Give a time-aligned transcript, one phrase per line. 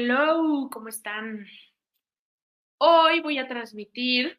[0.00, 1.44] Hello, ¿cómo están?
[2.78, 4.38] Hoy voy a transmitir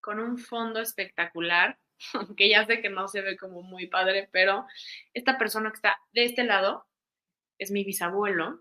[0.00, 1.78] con un fondo espectacular,
[2.14, 4.66] aunque ya sé que no se ve como muy padre, pero
[5.14, 6.84] esta persona que está de este lado
[7.58, 8.58] es mi bisabuelo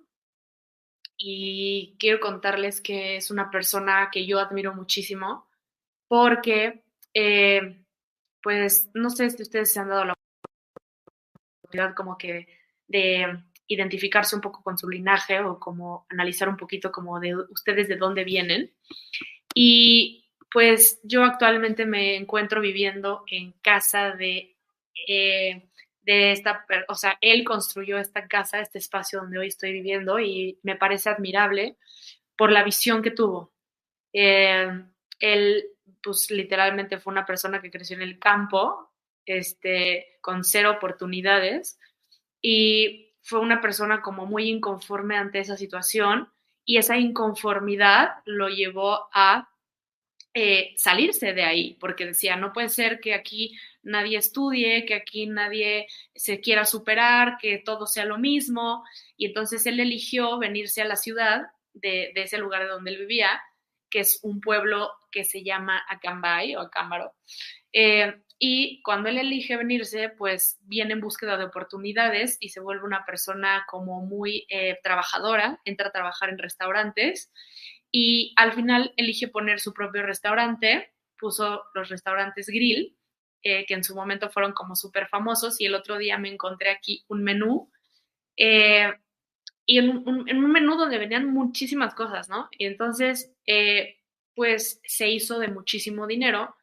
[1.18, 5.50] y quiero contarles que es una persona que yo admiro muchísimo
[6.08, 6.84] porque,
[7.16, 7.84] eh,
[8.44, 10.14] pues, no sé si ustedes se han dado la
[11.64, 12.48] oportunidad como que
[12.86, 17.88] de identificarse un poco con su linaje o como analizar un poquito como de ustedes
[17.88, 18.74] de dónde vienen.
[19.54, 24.56] Y pues yo actualmente me encuentro viviendo en casa de,
[25.08, 25.70] eh,
[26.02, 30.60] de esta, o sea, él construyó esta casa, este espacio donde hoy estoy viviendo y
[30.64, 31.78] me parece admirable
[32.38, 33.54] por la visión que tuvo.
[34.14, 34.70] Eh,
[35.20, 35.66] él,
[36.02, 38.94] pues literalmente fue una persona que creció en el campo,
[39.26, 41.78] este, con cero oportunidades
[42.42, 46.30] y fue una persona como muy inconforme ante esa situación
[46.64, 49.50] y esa inconformidad lo llevó a
[50.34, 55.28] eh, salirse de ahí, porque decía, no puede ser que aquí nadie estudie, que aquí
[55.28, 58.86] nadie se quiera superar, que todo sea lo mismo.
[59.18, 63.42] Y entonces él eligió venirse a la ciudad de, ese lugar de donde él vivía,
[63.90, 67.12] que es un pueblo que se llama Acambay o Acámbaro.
[67.74, 72.86] Eh, y cuando él elige venirse, pues viene en búsqueda de oportunidades y se vuelve
[72.86, 77.31] una persona como muy eh, trabajadora, entra a trabajar en restaurantes
[77.92, 82.96] y al final elige poner su propio restaurante, puso los restaurantes grill,
[83.42, 86.69] eh, que en su momento fueron como súper famosos y el otro día me encontré
[86.69, 87.72] aquí un menú.
[88.36, 88.94] Eh,
[89.66, 92.48] y en un, en un, menú donde venían muchísimas cosas, ¿no?
[92.52, 93.34] Y entonces,
[94.34, 96.56] pues se hizo de muchísimo dinero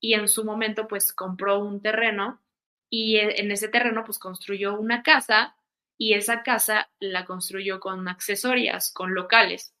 [0.00, 2.40] y en su momento pues compró un terreno
[2.88, 5.56] y e, en ese terreno pues construyó una casa
[5.98, 9.74] y esa casa la construyó con accesorias, con locales.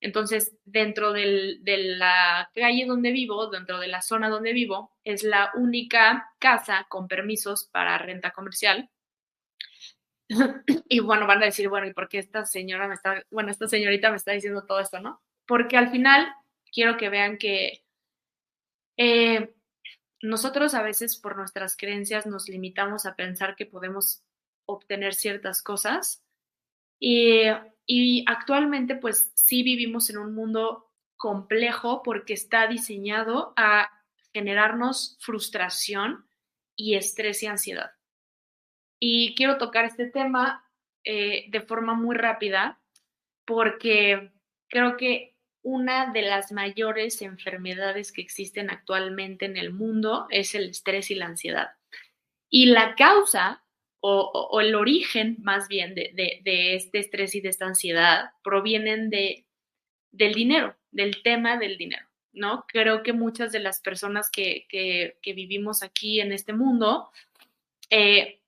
[0.00, 1.58] Entonces, dentro de
[1.98, 7.08] la calle donde vivo, dentro de la zona donde vivo, es la única casa con
[7.08, 8.90] permisos para renta comercial.
[10.88, 13.68] y bueno, van a decir, bueno, ¿y por qué esta señora me está, bueno, esta
[13.68, 15.22] señorita me está diciendo todo esto, no?
[15.46, 16.26] Porque al final
[16.72, 17.82] quiero que vean que
[18.96, 19.54] eh,
[20.22, 24.22] nosotros a veces por nuestras creencias nos limitamos a pensar que podemos
[24.64, 26.24] obtener ciertas cosas
[26.98, 33.90] y, actualmente pues sí vivimos en un mundo complejo porque está diseñado a
[34.32, 36.26] generarnos frustración
[36.74, 37.92] y estrés y ansiedad.
[38.98, 40.64] Y quiero tocar este tema
[41.04, 42.80] eh, de forma muy rápida
[43.44, 44.32] porque
[44.68, 45.35] creo que
[45.66, 51.16] una de las mayores enfermedades que existen actualmente en el mundo es el estrés y
[51.16, 51.70] la ansiedad.
[52.48, 53.64] Y la causa
[53.98, 59.44] o, el origen más bien de, este estrés y de esta ansiedad provienen de
[60.12, 62.64] del dinero, del tema del dinero, ¿no?
[62.68, 67.10] Creo que muchas de las personas que, que, vivimos aquí en este mundo
[67.90, 68.40] eh,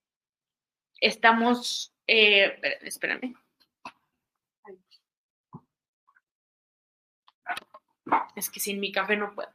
[1.00, 3.34] estamos, eh, espérame.
[8.36, 9.50] Es que sin mi café no puedo.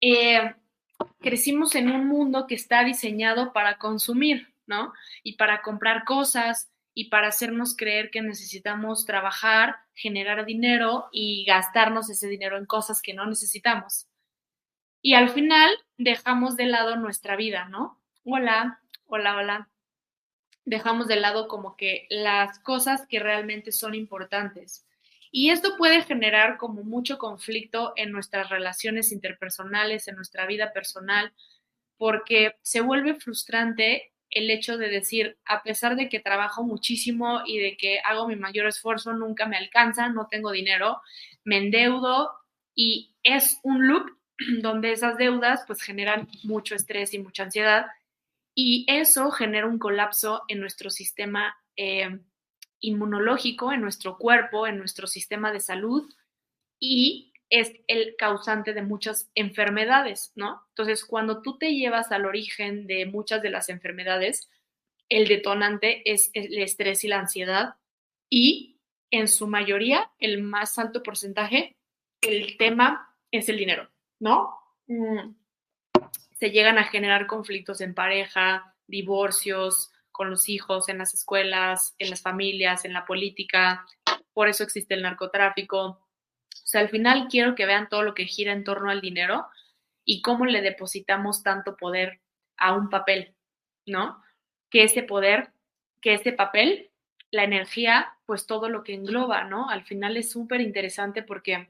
[0.00, 0.54] Eh,
[1.20, 4.92] crecimos en un mundo que está diseñado para consumir, ¿no?
[5.22, 12.10] Y para comprar cosas y para hacernos creer que necesitamos trabajar, generar dinero y gastarnos
[12.10, 14.08] ese dinero en cosas que no necesitamos.
[15.02, 18.00] Y al final dejamos de lado nuestra vida, ¿no?
[18.24, 19.68] Hola, hola, hola.
[20.64, 24.86] Dejamos de lado como que las cosas que realmente son importantes.
[25.30, 31.32] Y esto puede generar como mucho conflicto en nuestras relaciones interpersonales, en nuestra vida personal,
[31.96, 37.58] porque se vuelve frustrante el hecho de decir, a pesar de que trabajo muchísimo y
[37.58, 41.00] de que hago mi mayor esfuerzo, nunca me alcanza, no tengo dinero,
[41.44, 42.30] me endeudo
[42.74, 44.08] y es un loop
[44.62, 47.86] donde esas deudas pues generan mucho estrés y mucha ansiedad
[48.54, 52.18] y eso genera un colapso en nuestro sistema eh,
[52.80, 56.10] inmunológico, en nuestro cuerpo, en nuestro sistema de salud
[56.78, 60.62] y es el causante de muchas enfermedades, ¿no?
[60.68, 64.48] Entonces, cuando tú te llevas al origen de muchas de las enfermedades,
[65.08, 67.74] el detonante es el estrés y la ansiedad
[68.30, 68.78] y
[69.10, 71.76] en su mayoría, el más alto porcentaje,
[72.20, 73.90] el tema es el dinero,
[74.20, 74.56] ¿no?
[74.86, 75.34] Mm.
[76.38, 82.10] Se llegan a generar conflictos en pareja, divorcios, con los hijos, en las escuelas, en
[82.10, 83.86] las familias, en la política.
[84.32, 86.00] Por eso existe el narcotráfico,
[86.70, 89.46] o sea, al final quiero que vean todo lo que gira en torno al dinero
[90.04, 92.20] y cómo le depositamos tanto poder
[92.56, 93.34] a un papel,
[93.86, 94.22] ¿no?
[94.70, 95.52] Que ese poder,
[96.00, 96.90] que ese papel,
[97.32, 99.68] la energía, pues todo lo que engloba, ¿no?
[99.68, 101.68] Al final es súper interesante porque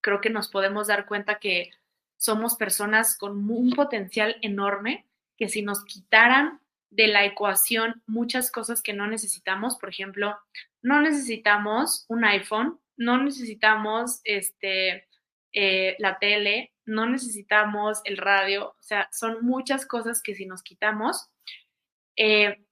[0.00, 1.70] creo que nos podemos dar cuenta que
[2.16, 5.06] somos personas con un potencial enorme
[5.36, 6.60] que si nos quitaran
[6.96, 10.38] de la ecuación muchas cosas que no necesitamos, por ejemplo,
[10.82, 15.06] no necesitamos un iPhone no necesitamos este,
[15.52, 20.62] eh, la tele, no necesitamos el radio, o sea, son muchas cosas que si nos
[20.62, 21.28] quitamos,
[22.16, 22.64] eh,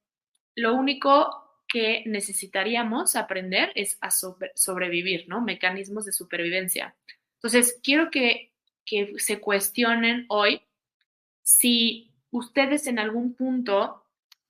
[0.55, 5.41] lo único que necesitaríamos aprender es a sobrevivir, ¿no?
[5.41, 6.97] Mecanismos de supervivencia.
[7.37, 8.53] Entonces, quiero que,
[8.87, 10.63] que se cuestionen hoy
[11.43, 14.04] si ustedes en algún punto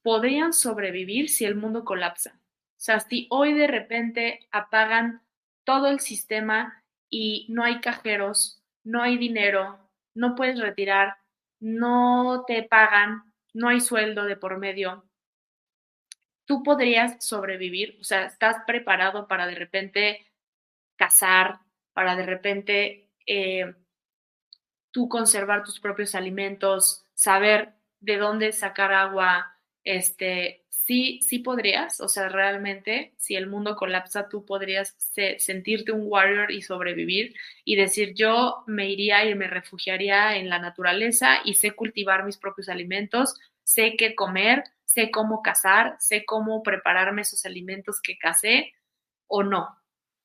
[0.04, 2.38] podrían sobrevivir si el mundo colapsa.
[2.76, 5.22] O sea, si hoy de repente apagan
[5.64, 9.78] todo el sistema y no hay cajeros, no hay dinero,
[10.14, 11.16] no puedes retirar,
[11.58, 15.08] no te pagan, no hay sueldo de por medio,
[16.44, 20.26] tú podrías sobrevivir, o sea, estás preparado para de repente
[20.96, 21.60] cazar,
[21.94, 23.74] para de repente eh,
[24.90, 29.53] tú conservar tus propios alimentos, saber de dónde sacar agua,
[29.84, 34.96] este, sí, sí podrías, o sea, realmente, si el mundo colapsa, tú podrías
[35.38, 37.34] sentirte un warrior y sobrevivir
[37.64, 42.38] y decir, yo me iría y me refugiaría en la naturaleza y sé cultivar mis
[42.38, 48.72] propios alimentos, sé qué comer, sé cómo cazar, sé cómo prepararme esos alimentos que cacé
[49.26, 49.78] o no.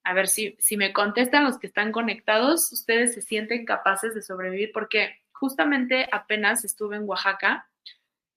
[0.03, 4.21] A ver si, si me contestan los que están conectados, ustedes se sienten capaces de
[4.21, 7.68] sobrevivir porque justamente apenas estuve en Oaxaca,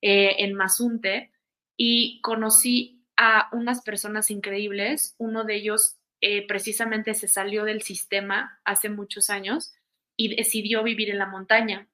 [0.03, 1.33] eh, en Mazunte,
[1.77, 5.15] y conocí a unas personas increíbles.
[5.19, 9.75] Uno de ellos eh, precisamente se salió del sistema hace muchos años
[10.17, 11.89] y decidió vivir en la montaña.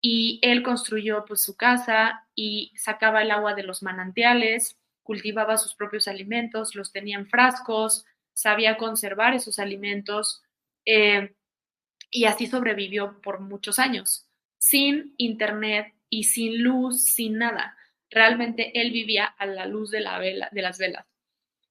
[0.00, 5.74] Y él construyó pues su casa y sacaba el agua de los manantiales, cultivaba sus
[5.74, 10.42] propios alimentos, los tenía en frascos, sabía conservar esos alimentos
[10.86, 11.34] eh,
[12.10, 14.26] y así sobrevivió por muchos años,
[14.58, 17.76] sin internet y sin luz, sin nada
[18.10, 21.06] realmente él vivía a la luz de, las velas.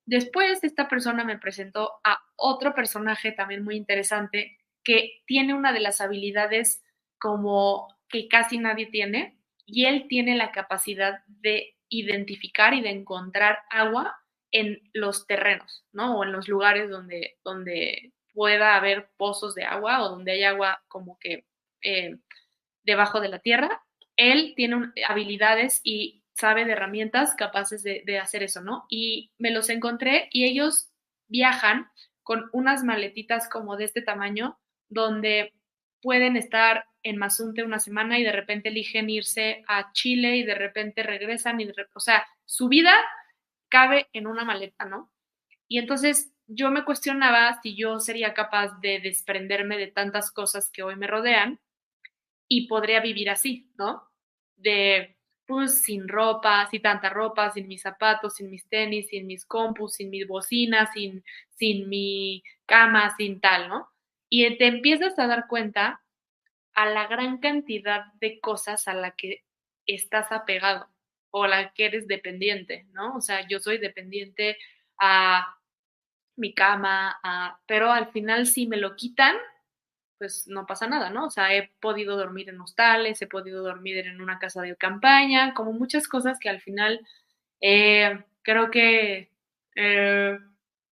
[0.05, 5.81] Después, esta persona me presentó a otro personaje también muy interesante que tiene una de
[5.81, 6.81] las habilidades
[7.19, 13.59] como que casi nadie tiene y él tiene la capacidad de identificar y de encontrar
[13.69, 14.17] agua
[14.51, 16.17] en los terrenos, ¿no?
[16.17, 20.81] O en los lugares donde, donde pueda haber pozos de agua o donde hay agua
[20.87, 21.45] como que
[21.83, 22.17] eh,
[22.83, 23.83] debajo de la tierra.
[24.19, 28.85] Él tiene habilidades y sabe de herramientas capaces de, hacer eso, ¿no?
[28.89, 30.89] Y me los encontré y ellos
[31.29, 31.89] viajan
[32.21, 34.59] con unas maletitas como de este tamaño,
[34.89, 35.53] donde
[36.01, 40.55] pueden estar en Mazunte una semana y de repente eligen irse a Chile y de
[40.55, 42.93] repente regresan y de o sea, su vida
[43.69, 45.09] cabe en una maleta, ¿no?
[45.69, 50.83] Y entonces yo me cuestionaba si yo sería capaz de desprenderme de tantas cosas que
[50.83, 51.61] hoy me rodean
[52.49, 54.08] y podría vivir así, ¿no?
[54.61, 59.45] De, pues, sin ropa, sin tanta ropa, sin mis zapatos, sin mis tenis, sin mis
[59.45, 61.23] compus, sin mis bocinas, sin,
[61.55, 63.89] sin mi cama, sin tal, ¿no?
[64.29, 66.01] Y te empiezas a dar cuenta
[66.73, 69.43] a la gran cantidad de cosas a la que
[69.85, 70.87] estás apegado
[71.31, 73.15] o a la que eres dependiente, ¿no?
[73.15, 74.57] O sea, yo soy dependiente
[74.99, 75.57] a
[76.35, 79.35] mi cama, a, pero al final si me lo quitan,
[80.19, 81.25] pues no pasa nada, ¿no?
[81.25, 85.53] O sea, he podido dormir en hostales, he podido dormir en una casa de campaña,
[85.55, 86.99] como muchas cosas que al final
[87.61, 89.31] eh, creo que
[89.75, 90.37] eh,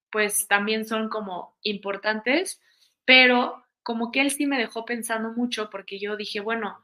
[0.09, 2.61] pues también son como importantes,
[3.05, 6.83] pero como que él sí me dejó pensando mucho porque yo dije, bueno,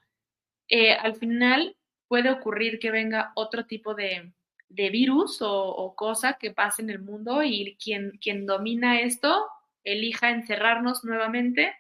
[0.68, 4.34] eh, al final puede ocurrir que venga otro tipo de,
[4.70, 9.48] de virus o, cosa que pase en el mundo y quien, quien domina esto
[9.84, 11.74] elija encerrarnos nuevamente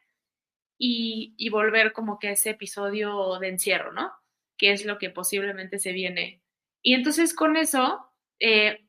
[0.85, 4.11] y, volver como que a ese episodio de encierro, ¿no?
[4.57, 6.41] Que es lo que posiblemente se viene.
[6.81, 8.85] Y entonces con eso, eh,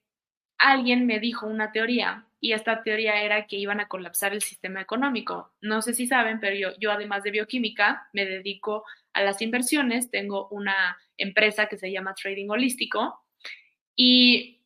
[0.59, 4.81] alguien me dijo una teoría y esta teoría era que iban a colapsar el sistema
[4.81, 5.55] económico.
[5.61, 10.11] No sé si saben, pero yo, yo además de bioquímica me dedico a las inversiones,
[10.11, 13.21] tengo una empresa que se llama Trading Holístico
[13.95, 14.63] y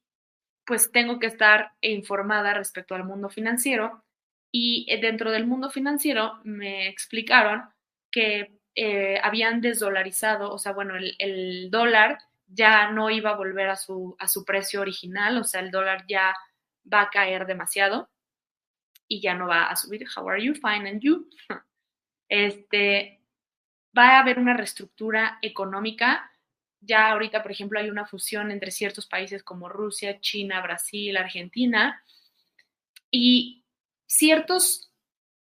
[0.65, 4.03] pues tengo que estar informada respecto al mundo financiero
[4.51, 7.65] y eh, dentro del mundo financiero me explicaron
[8.11, 13.77] que eh, habían desdolarizado, o sea, bueno, el, dólar ya no iba a volver a
[13.77, 16.35] su, a su precio original, o sea, el dólar ya
[16.91, 18.09] va a caer demasiado
[19.09, 20.07] y ya no va a subir.
[20.17, 20.55] How are you?
[20.55, 21.29] Fine and you.
[22.31, 23.23] Este,
[23.97, 26.31] va a haber una reestructura económica.
[26.81, 32.05] Ya ahorita, por ejemplo, hay una fusión entre ciertos países como Rusia, China, Brasil, Argentina.
[33.11, 33.65] Y
[34.09, 34.91] ciertos,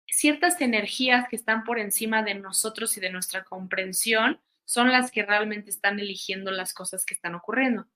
[0.05, 5.23] ciertas energías que están por encima de nosotros y de nuestra comprensión son las que
[5.23, 7.87] realmente están eligiendo las cosas que están ocurriendo.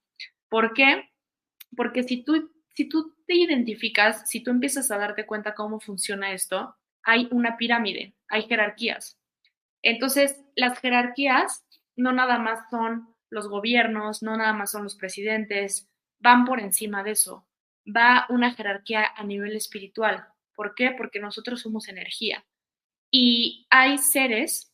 [0.49, 1.11] ¿Por qué?
[1.75, 6.31] Porque si tú, si tú te identificas, si tú empiezas a darte cuenta cómo funciona
[6.31, 9.19] esto, hay una pirámide, hay jerarquías.
[9.81, 15.89] Entonces, las jerarquías no nada más son los gobiernos, no nada más son los presidentes,
[16.19, 17.45] van por encima de eso.
[17.85, 20.30] Va una jerarquía a nivel espiritual.
[20.55, 20.91] ¿Por qué?
[20.91, 22.45] Porque nosotros somos energía.
[23.09, 24.73] Y hay seres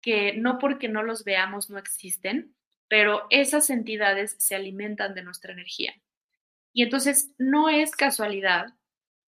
[0.00, 2.54] que no porque no los veamos no existen,
[2.88, 5.94] pero esas entidades se alimentan de nuestra energía.
[6.72, 8.74] Y entonces no es casualidad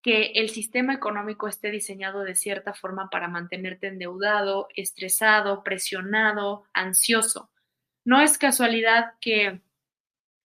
[0.02, 7.50] que el sistema económico esté diseñado de cierta forma para mantenerte endeudado, estresado, presionado, ansioso.
[8.04, 9.60] No es casualidad que,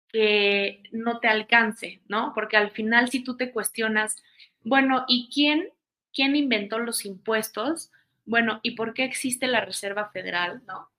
[0.09, 2.33] que no te alcance, ¿no?
[2.35, 4.23] Porque al final si tú te cuestionas,
[4.69, 5.69] bueno, ¿y quién,
[6.13, 7.91] quién inventó los impuestos?
[8.25, 10.63] Bueno, ¿y por qué existe la Reserva Federal?
[10.67, 10.91] ¿No?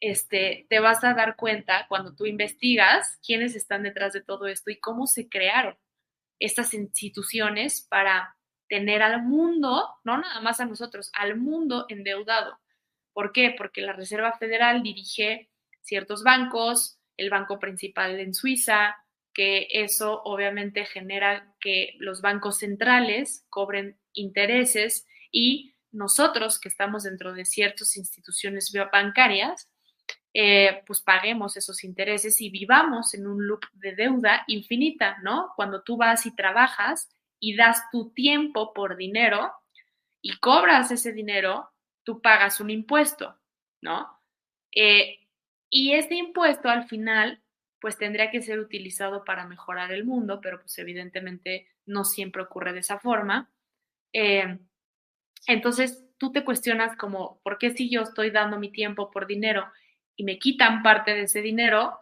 [0.00, 4.70] Este, te vas a dar cuenta cuando tú investigas quiénes están detrás de todo esto
[4.70, 5.76] y cómo se crearon
[6.38, 8.36] estas instituciones para
[8.68, 12.58] tener al mundo, no nada más a nosotros, al mundo endeudado.
[13.12, 13.54] ¿Por qué?
[13.56, 15.48] Porque la Reserva Federal dirige
[15.80, 18.96] ciertos bancos, el banco principal en Suiza,
[19.34, 27.32] que eso obviamente genera que los bancos centrales cobren intereses y nosotros que estamos dentro
[27.32, 29.70] de ciertas instituciones bancarias,
[30.32, 35.52] eh, pues paguemos esos intereses y vivamos en un loop de deuda infinita, ¿no?
[35.54, 39.52] Cuando tú vas y trabajas y das tu tiempo por dinero
[40.20, 41.70] y cobras ese dinero,
[42.02, 43.38] tú pagas un impuesto,
[43.80, 44.08] ¿no?
[44.74, 45.18] Eh,
[45.70, 47.43] y ese impuesto al final
[47.84, 52.72] pues tendría que ser utilizado para mejorar el mundo, pero pues evidentemente no siempre ocurre
[52.72, 53.50] de esa forma.
[54.10, 54.58] Eh,
[55.46, 59.70] entonces tú te cuestionas como, ¿por qué si yo estoy dando mi tiempo por dinero
[60.16, 61.98] y me quitan parte de ese dinero?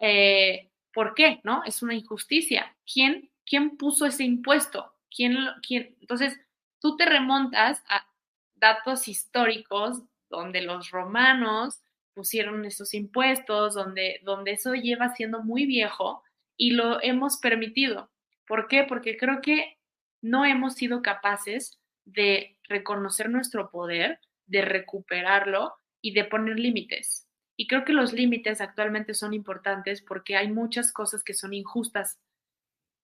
[0.00, 1.42] Eh, ¿Por qué?
[1.44, 1.62] ¿No?
[1.66, 2.74] Es una injusticia.
[2.90, 4.94] ¿Quién, quién puso ese impuesto?
[5.14, 5.98] ¿Quién, quién?
[6.00, 6.40] Entonces
[6.80, 8.06] tú te remontas a
[8.54, 11.83] datos históricos donde los romanos
[12.14, 16.22] pusieron esos impuestos, donde, donde eso lleva siendo muy viejo
[16.56, 18.10] y lo hemos permitido.
[18.46, 18.84] ¿Por qué?
[18.84, 19.78] Porque creo que
[20.22, 27.26] no hemos sido capaces de reconocer nuestro poder, de recuperarlo y de poner límites.
[27.56, 32.18] Y creo que los límites actualmente son importantes porque hay muchas cosas que son injustas.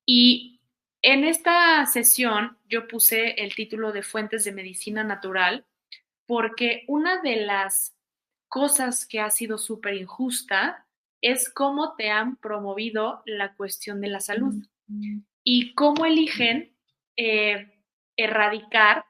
[0.06, 0.60] Y
[1.02, 5.64] en esta sesión yo puse el título de Fuentes de Medicina Natural
[6.26, 7.94] porque una de las
[8.50, 10.84] cosas que ha sido súper injusta
[11.22, 14.66] es cómo te han promovido la cuestión de la salud
[15.44, 16.74] y cómo eligen
[17.16, 17.78] eh,
[18.16, 19.04] erradicar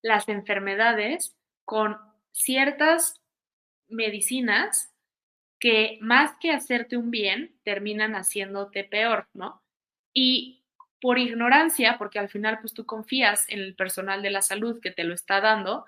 [0.00, 1.98] las enfermedades con
[2.32, 3.20] ciertas
[3.88, 4.94] medicinas
[5.58, 9.60] que más que hacerte un bien, terminan haciéndote peor, ¿no?
[10.14, 10.64] Y
[11.00, 14.92] por ignorancia, porque al final pues tú confías en el personal de la salud que
[14.92, 15.86] te lo está dando,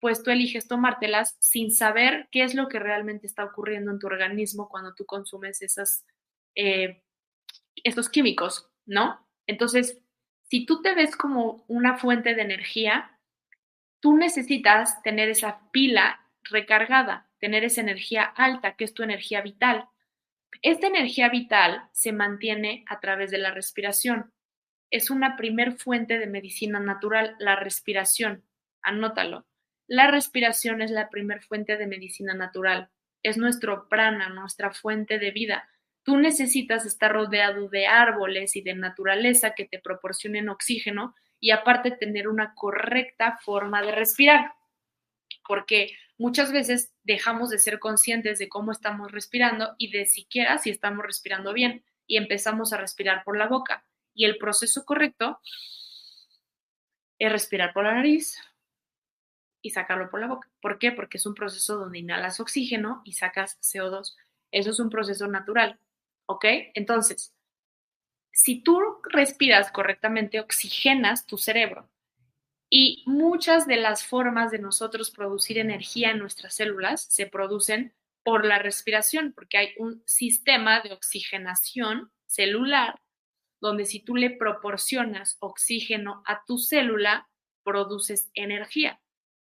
[0.00, 4.06] pues tú eliges tomártelas sin saber qué es lo que realmente está ocurriendo en tu
[4.06, 6.06] organismo cuando tú consumes esas,
[6.54, 7.02] eh,
[7.84, 9.26] estos químicos, ¿no?
[9.46, 10.00] Entonces,
[10.42, 13.18] si tú te ves como una fuente de energía,
[14.00, 19.88] tú necesitas tener esa pila recargada, tener esa energía alta, que es tu energía vital.
[20.62, 24.32] Esta energía vital se mantiene a través de la respiración.
[24.90, 28.44] Es una primer fuente de medicina natural, la respiración.
[28.82, 29.46] Anótalo.
[29.90, 32.90] La respiración es la primer fuente de medicina natural.
[33.24, 35.68] Es nuestro prana, nuestra fuente de vida.
[36.04, 41.90] Tú necesitas estar rodeado de árboles y de naturaleza que te proporcionen oxígeno y aparte
[41.90, 44.52] tener una correcta forma de respirar.
[45.44, 50.70] Porque muchas veces dejamos de ser conscientes de cómo estamos respirando y de siquiera si
[50.70, 53.84] estamos respirando bien y empezamos a respirar por la boca.
[54.14, 55.40] Y el proceso correcto
[57.18, 58.40] es respirar por la nariz
[59.62, 60.48] y sacarlo por la boca.
[60.60, 60.92] ¿Por qué?
[60.92, 64.16] Porque es un proceso donde inhalas oxígeno y sacas CO2.
[64.50, 65.78] Eso es un proceso natural.
[66.26, 66.44] ¿Ok?
[66.74, 67.34] Entonces,
[68.32, 71.90] si tú respiras correctamente, oxigenas tu cerebro.
[72.70, 78.46] Y muchas de las formas de nosotros producir energía en nuestras células se producen por
[78.46, 83.00] la respiración, porque hay un sistema de oxigenación celular
[83.60, 87.28] donde si tú le proporcionas oxígeno a tu célula,
[87.62, 89.00] produces energía.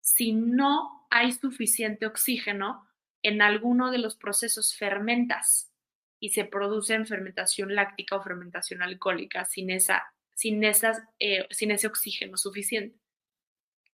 [0.05, 2.87] Si no hay suficiente oxígeno,
[3.23, 5.73] en alguno de los procesos fermentas
[6.21, 11.71] y se produce en fermentación láctica o fermentación alcohólica sin, esa, sin, esas, eh, sin
[11.71, 12.99] ese oxígeno suficiente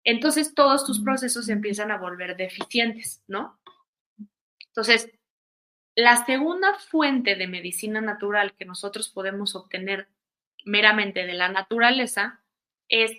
[0.07, 3.59] entonces todos tus procesos se empiezan a volver deficientes, ¿no?
[4.67, 5.11] Entonces,
[5.95, 10.07] la segunda fuente de medicina natural que nosotros podemos obtener
[10.63, 12.41] meramente de la naturaleza
[12.87, 13.11] es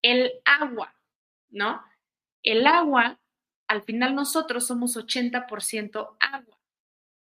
[0.00, 0.94] el agua,
[1.50, 1.84] ¿no?
[2.42, 3.20] El agua,
[3.68, 6.58] al final nosotros somos 80% agua.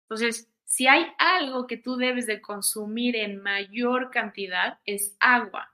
[0.04, 5.74] Entonces, si hay algo que tú debes de consumir en mayor cantidad, es agua.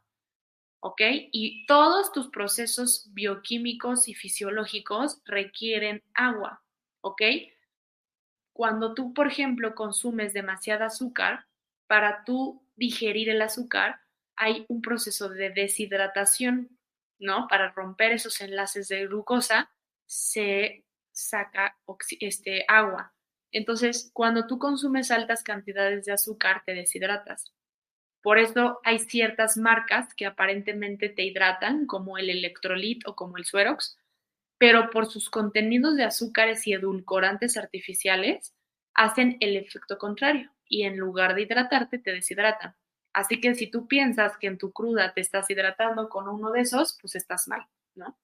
[0.83, 1.01] ¿ok?
[1.31, 6.61] Y todos tus procesos bioquímicos y fisiológicos requieren agua,
[6.99, 7.21] ¿ok?
[8.51, 11.45] Cuando tú, por ejemplo, consumes demasiada azúcar,
[11.87, 14.01] para tú digerir el azúcar
[14.35, 16.77] hay un proceso de deshidratación,
[17.23, 17.47] ¿no?
[17.47, 19.71] Para romper esos enlaces de glucosa
[20.05, 21.77] se saca
[22.19, 23.13] este, agua.
[23.51, 27.53] Entonces, cuando tú consumes altas cantidades de azúcar, te deshidratas.
[28.21, 33.45] Por eso hay ciertas marcas que aparentemente te hidratan, como el electrolit o como el
[33.45, 33.97] suerox,
[34.57, 38.53] pero por sus contenidos de azúcares y edulcorantes artificiales
[38.93, 42.75] hacen el efecto contrario y en lugar de hidratarte te deshidratan.
[43.13, 46.61] Así que si tú piensas que en tu cruda te estás hidratando con uno de
[46.61, 48.17] esos, pues estás mal, ¿no?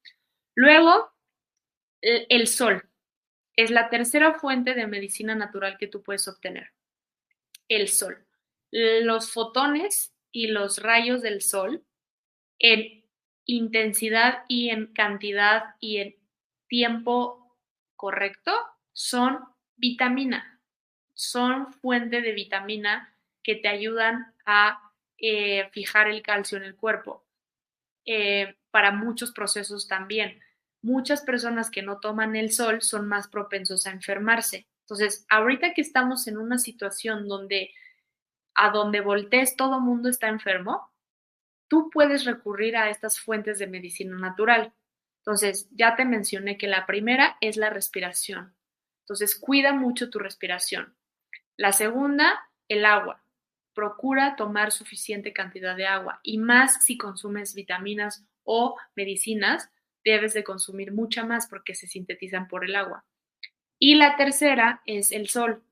[0.56, 1.12] Luego,
[2.02, 2.89] el sol
[3.56, 6.71] es la tercera fuente de medicina natural que tú puedes obtener.
[7.67, 8.25] El sol
[8.71, 11.84] los fotones y los rayos del sol
[12.60, 13.04] en
[13.45, 16.15] intensidad y en cantidad y en
[16.67, 17.58] tiempo
[17.95, 18.52] correcto
[18.93, 19.39] son
[19.75, 20.62] vitamina,
[21.13, 23.15] son fuente de vitamina
[23.49, 27.25] que te ayudan a eh, fijar el calcio en el cuerpo.
[28.05, 30.39] Eh, para muchos procesos también.
[30.83, 34.67] Muchas personas que no toman el sol son más propensos a enfermarse.
[34.81, 37.71] Entonces, ahorita que estamos en una situación donde
[38.53, 40.91] a donde voltees todo mundo está enfermo,
[41.69, 44.73] tú puedes recurrir a estas fuentes de medicina natural.
[45.21, 48.55] Entonces, ya te mencioné que la primera es la respiración.
[49.05, 50.95] Entonces, cuida mucho tu respiración.
[51.57, 53.23] La segunda, el agua.
[53.79, 59.69] Procura tomar suficiente cantidad de agua y más si consumes vitaminas o medicinas,
[60.03, 63.05] debes de consumir mucha más porque se sintetizan por el agua.
[63.79, 65.63] Y la tercera es el sol.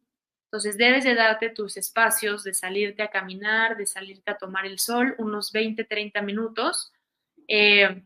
[0.46, 4.80] Entonces debes de darte tus espacios de salirte a caminar, de salirte a tomar el
[4.80, 6.93] sol, unos 20, 30 minutos.
[7.46, 8.04] Eh,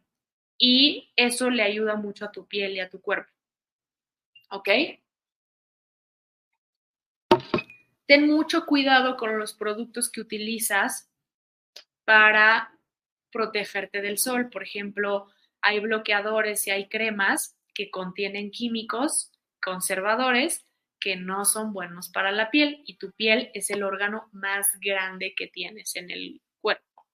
[0.57, 3.31] y eso le ayuda mucho a tu piel y a tu cuerpo.
[4.49, 4.67] ¿Ok?
[8.11, 11.09] Ten mucho cuidado con los productos que utilizas
[12.03, 12.77] para
[13.31, 14.49] protegerte del sol.
[14.49, 15.29] Por ejemplo,
[15.61, 19.31] hay bloqueadores y hay cremas que contienen químicos
[19.63, 20.65] conservadores
[20.99, 25.33] que no son buenos para la piel y tu piel es el órgano más grande
[25.33, 27.05] que tienes en el cuerpo.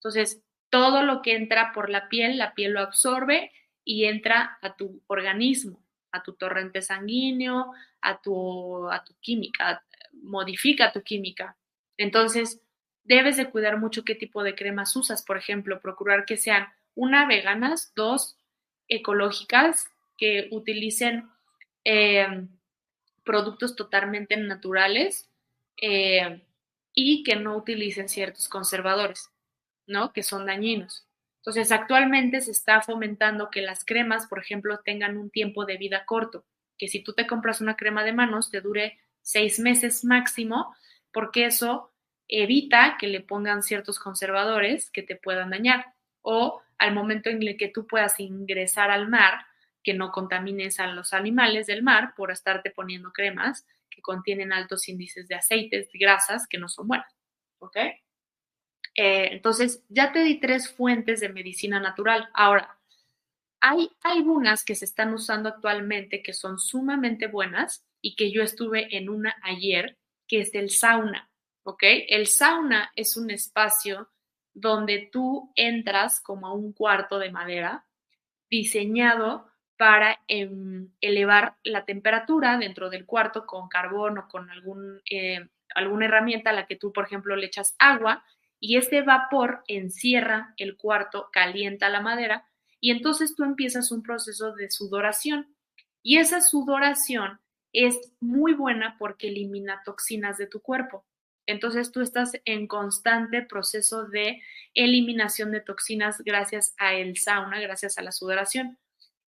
[0.00, 3.52] Entonces, todo lo que entra por la piel, la piel lo absorbe
[3.86, 7.72] y entra a tu organismo, a tu torrente sanguíneo,
[8.02, 9.82] a tu, a tu química,
[10.22, 11.56] modifica tu química.
[11.96, 12.60] Entonces,
[13.04, 15.22] debes de cuidar mucho qué tipo de cremas usas.
[15.22, 18.38] Por ejemplo, procurar que sean una veganas, dos
[18.88, 21.28] ecológicas, que utilicen
[21.84, 22.46] eh,
[23.24, 25.28] productos totalmente naturales
[25.80, 26.42] eh,
[26.94, 29.30] y que no utilicen ciertos conservadores,
[29.86, 30.12] ¿no?
[30.12, 31.06] Que son dañinos.
[31.40, 36.04] Entonces, actualmente se está fomentando que las cremas, por ejemplo, tengan un tiempo de vida
[36.04, 36.44] corto,
[36.78, 40.76] que si tú te compras una crema de manos, te dure seis meses máximo,
[41.12, 41.92] porque eso
[42.28, 45.84] evita que le pongan ciertos conservadores que te puedan dañar.
[46.22, 49.44] O al momento en que tú puedas ingresar al mar,
[49.82, 54.88] que no contamines a los animales del mar por estarte poniendo cremas que contienen altos
[54.88, 57.12] índices de aceites, y grasas que no son buenas.
[57.58, 57.76] ¿Ok?
[57.76, 62.28] Eh, entonces, ya te di tres fuentes de medicina natural.
[62.32, 62.78] Ahora,
[63.60, 68.96] hay algunas que se están usando actualmente que son sumamente buenas y que yo estuve
[68.96, 71.28] en una ayer, que es el sauna.
[71.64, 71.82] ¿Ok?
[71.82, 74.10] El sauna es un espacio
[74.54, 77.84] donde tú entras como a un cuarto de madera
[78.48, 85.48] diseñado para em, elevar la temperatura dentro del cuarto con carbón o con algún, eh,
[85.74, 88.24] alguna herramienta a la que tú, por ejemplo, le echas agua
[88.60, 92.46] y ese vapor encierra el cuarto, calienta la madera
[92.78, 95.56] y entonces tú empiezas un proceso de sudoración.
[96.04, 97.40] Y esa sudoración
[97.76, 101.04] es muy buena porque elimina toxinas de tu cuerpo.
[101.46, 104.42] Entonces tú estás en constante proceso de
[104.74, 108.78] eliminación de toxinas gracias a el sauna, gracias a la sudoración.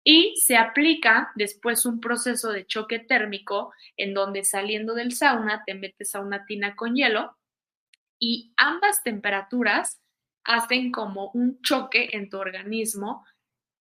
[0.05, 5.75] Y se aplica después un proceso de choque térmico en donde saliendo del sauna te
[5.75, 7.37] metes a una tina con hielo
[8.21, 10.01] y ambas temperaturas
[10.45, 13.27] hacen como un choque en tu organismo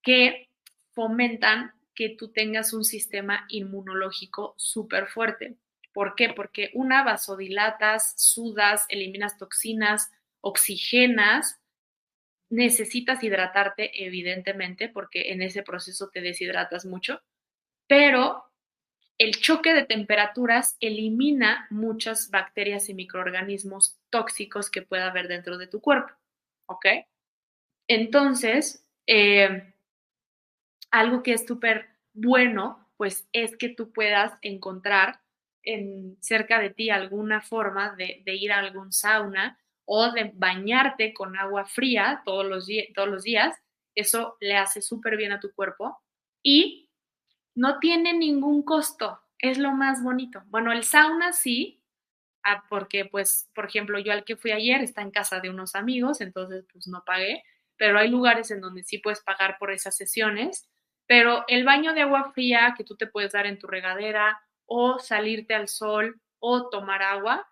[0.02, 0.50] que
[0.94, 5.56] fomentan que tú tengas un sistema inmunológico súper fuerte.
[5.94, 6.34] ¿Por qué?
[6.34, 11.60] Porque una vasodilatas, sudas, eliminas toxinas, oxigenas,
[12.50, 17.22] necesitas hidratarte evidentemente porque en ese proceso te deshidratas mucho,
[17.88, 18.44] pero
[19.18, 25.68] el choque de temperaturas elimina muchas bacterias y microorganismos tóxicos que pueda haber dentro de
[25.68, 26.14] tu cuerpo,
[26.66, 26.86] ¿ok?
[27.88, 29.74] Entonces, eh,
[30.96, 35.20] algo que es súper bueno, pues es que tú puedas encontrar
[35.62, 41.38] en, cerca de ti alguna forma de, ir a algún sauna o de bañarte con
[41.38, 43.58] agua fría todos los, todos los días.
[43.94, 45.98] Eso le hace súper bien a tu cuerpo
[46.42, 46.90] y
[47.56, 49.20] no tiene ningún costo.
[49.38, 50.44] Es lo más bonito.
[50.48, 51.84] Bueno, el sauna sí,
[52.44, 55.76] ah, porque pues, por ejemplo, yo al que fui ayer está en casa de unos
[55.76, 57.44] amigos, entonces pues no pagué,
[57.76, 60.70] pero hay lugares en donde sí puedes pagar por esas sesiones.
[61.08, 65.00] Pero el baño de agua fría que tú te puedes dar en tu regadera o
[65.00, 67.48] salirte al sol o tomar agua,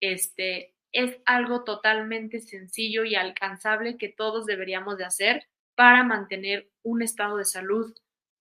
[0.00, 7.02] este, es algo totalmente sencillo y alcanzable que todos deberíamos de hacer para mantener un
[7.02, 7.94] estado de salud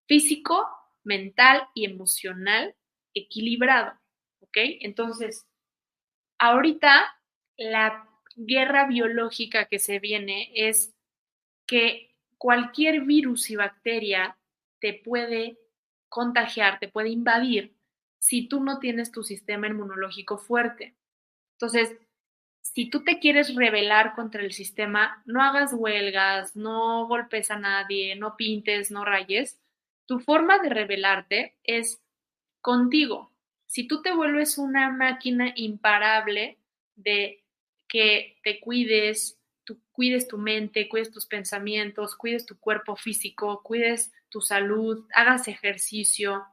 [0.07, 0.67] físico,
[1.03, 2.75] mental y emocional
[3.13, 3.93] equilibrado,
[4.39, 4.57] ¿ok?
[4.81, 5.47] Entonces,
[6.39, 7.15] ahorita
[7.57, 10.93] la guerra biológica que se viene es
[11.65, 14.37] que cualquier virus y bacteria
[14.79, 15.57] te puede
[16.09, 17.75] contagiar, te puede invadir
[18.19, 20.95] si tú no tienes tu sistema inmunológico fuerte.
[21.53, 21.95] Entonces,
[22.61, 28.15] si tú te quieres rebelar contra el sistema, no hagas huelgas, no golpes a nadie,
[28.15, 29.59] no pintes, no rayes.
[30.05, 32.01] Tu forma de rebelarte es
[32.61, 33.31] contigo.
[33.67, 36.57] Si tú te vuelves una máquina imparable
[36.95, 37.43] de
[37.87, 44.11] que te cuides, tú cuides tu mente, cuides tus pensamientos, cuides tu cuerpo físico, cuides
[44.29, 46.45] tu salud, hagas ejercicio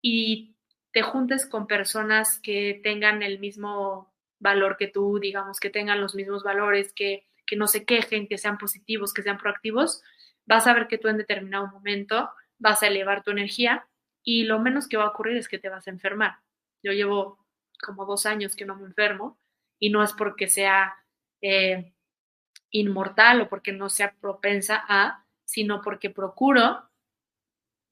[0.00, 0.56] y
[0.92, 6.14] te juntes con personas que tengan el mismo valor que tú, digamos, que tengan los
[6.14, 10.02] mismos valores, que, que no se quejen, que sean positivos, que sean proactivos,
[10.46, 13.86] vas a ver que tú en determinado momento vas a elevar tu energía
[14.22, 16.38] y lo menos que va a ocurrir es que te vas a enfermar.
[16.82, 17.38] Yo llevo
[17.82, 19.38] como dos años que no me enfermo
[19.78, 20.94] y no es porque sea
[21.40, 21.92] eh,
[22.70, 26.88] inmortal o porque no sea propensa a, sino porque procuro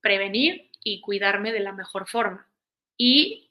[0.00, 2.50] prevenir y cuidarme de la mejor forma
[2.96, 3.50] y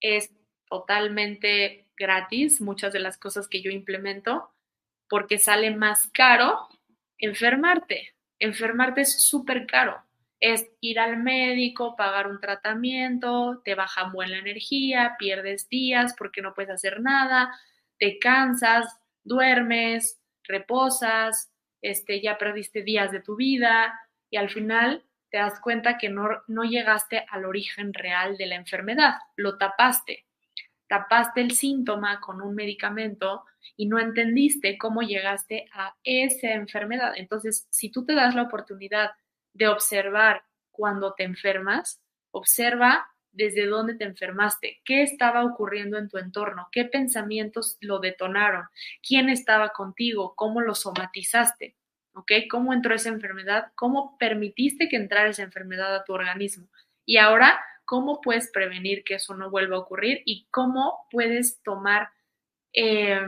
[0.00, 0.32] es
[0.68, 4.52] totalmente gratis muchas de las cosas que yo implemento
[5.08, 6.68] porque sale más caro
[7.18, 8.14] enfermarte.
[8.40, 10.02] Enfermarte es súper caro.
[10.40, 16.42] Es ir al médico, pagar un tratamiento, te baja muy la energía, pierdes días porque
[16.42, 17.54] no puedes hacer nada,
[17.98, 18.86] te cansas,
[19.22, 24.00] duermes, reposas, este, ya perdiste días de tu vida
[24.30, 28.56] y al final te das cuenta que no, no llegaste al origen real de la
[28.56, 30.26] enfermedad, lo tapaste,
[30.88, 33.44] tapaste el síntoma con un medicamento
[33.76, 37.12] y no entendiste cómo llegaste a esa enfermedad.
[37.16, 39.12] Entonces, si tú te das la oportunidad
[39.52, 46.18] de observar cuando te enfermas, observa desde dónde te enfermaste, qué estaba ocurriendo en tu
[46.18, 48.64] entorno, qué pensamientos lo detonaron,
[49.06, 51.76] quién estaba contigo, cómo lo somatizaste.
[52.14, 52.32] ¿Ok?
[52.50, 53.72] ¿Cómo entró esa enfermedad?
[53.74, 56.68] ¿Cómo permitiste que entrara esa enfermedad a tu organismo?
[57.04, 60.22] Y ahora, ¿cómo puedes prevenir que eso no vuelva a ocurrir?
[60.24, 62.10] Y cómo puedes tomar
[62.72, 63.20] eh,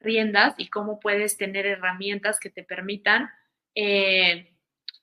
[0.00, 3.30] riendas y cómo puedes tener herramientas que te permitan,
[3.74, 4.54] eh,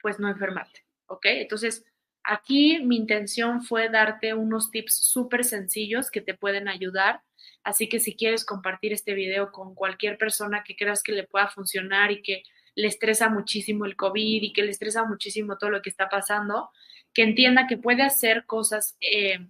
[0.01, 1.25] pues, no enfermarte, ¿ok?
[1.25, 1.85] Entonces,
[2.23, 7.21] aquí mi intención fue darte unos tips súper sencillos que te pueden ayudar.
[7.63, 11.47] Así que si quieres compartir este video con cualquier persona que creas que le pueda
[11.47, 12.43] funcionar y que
[12.75, 16.71] le estresa muchísimo el COVID y que le estresa muchísimo todo lo que está pasando,
[17.13, 19.47] que entienda que puede hacer cosas eh,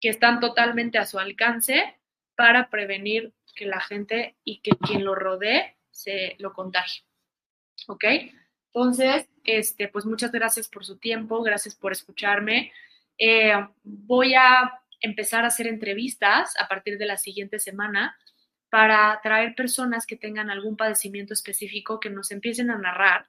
[0.00, 1.96] que están totalmente a su alcance
[2.36, 7.04] para prevenir que la gente y que quien lo rodee se lo contagie.
[7.88, 8.04] ¿Ok?
[8.74, 12.72] Entonces, este, pues muchas gracias por su tiempo, gracias por escucharme.
[13.18, 18.16] Eh, voy a empezar a hacer entrevistas a partir de la siguiente semana
[18.72, 23.28] para traer personas que tengan algún padecimiento específico que nos empiecen a narrar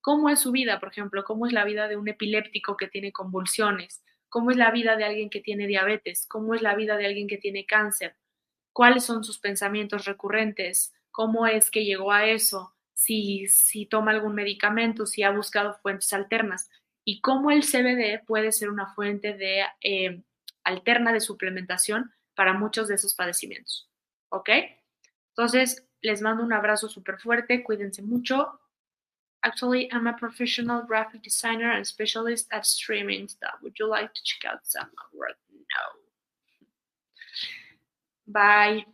[0.00, 3.12] cómo es su vida, por ejemplo, cómo es la vida de un epiléptico que tiene
[3.12, 7.06] convulsiones, cómo es la vida de alguien que tiene diabetes, cómo es la vida de
[7.06, 8.16] alguien que tiene cáncer,
[8.72, 14.34] cuáles son sus pensamientos recurrentes, cómo es que llegó a eso, si, si toma algún
[14.34, 16.68] medicamento, si ha buscado fuentes alternas
[17.04, 20.24] y cómo el CBD puede ser una fuente de eh,
[20.64, 23.88] alterna de suplementación para muchos de esos padecimientos.
[24.30, 24.50] ¿Ok?
[25.36, 28.60] Entonces, les mando un abrazo súper fuerte, cuídense mucho.
[29.42, 33.54] Actually, I'm a professional graphic designer and specialist at streaming stuff.
[33.62, 35.36] Would you like to check out some of my work?
[35.50, 36.00] No.
[38.26, 38.84] Bye.